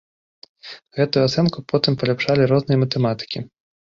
Гэтую 0.99 1.23
ацэнку 1.27 1.65
потым 1.73 1.99
паляпшалі 2.05 2.51
розныя 2.53 2.81
матэматыкі. 2.85 3.39